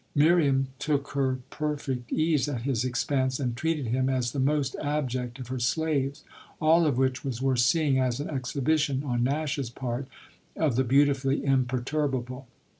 [0.15, 5.37] Miriam took her perfect ease at his expense and treated him as the most abject
[5.37, 6.23] of her slaves:
[6.59, 10.07] all of which was worth seeing as an exhibition, on Nash's part,
[10.55, 12.47] of the beautifully imperturbable.